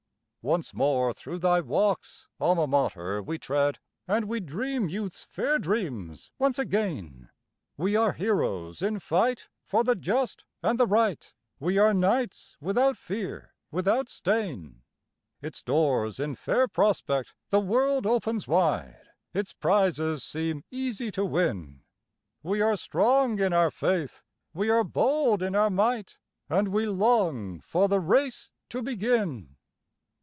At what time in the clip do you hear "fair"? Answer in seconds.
5.25-5.59, 16.33-16.67